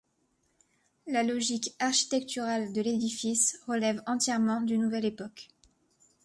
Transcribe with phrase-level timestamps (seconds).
[1.05, 5.49] La logique architecturale de l'édifice relève entièrement d'une nouvelle époque.